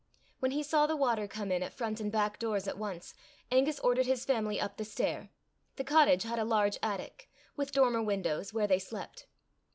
When 0.39 0.49
he 0.49 0.63
saw 0.63 0.87
the 0.87 0.95
water 0.95 1.27
come 1.27 1.51
in 1.51 1.61
at 1.61 1.75
front 1.75 1.99
and 1.99 2.11
back 2.11 2.39
doors 2.39 2.67
at 2.67 2.79
once, 2.79 3.13
Angus 3.51 3.79
ordered 3.81 4.07
his 4.07 4.25
family 4.25 4.59
up 4.59 4.77
the 4.77 4.83
stair: 4.83 5.29
the 5.75 5.83
cottage 5.83 6.23
had 6.23 6.39
a 6.39 6.43
large 6.43 6.79
attic, 6.81 7.29
with 7.55 7.71
dormer 7.71 8.01
windows, 8.01 8.51
where 8.51 8.65
they 8.65 8.79
slept. 8.79 9.27